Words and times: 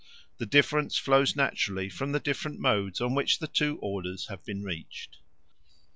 The 0.39 0.47
difference 0.47 0.97
flows 0.97 1.35
naturally 1.35 1.87
from 1.87 2.11
the 2.11 2.19
different 2.19 2.59
modes 2.59 2.99
in 2.99 3.13
which 3.13 3.37
the 3.37 3.45
two 3.45 3.77
orders 3.83 4.29
have 4.29 4.43
been 4.43 4.63
reached. 4.63 5.19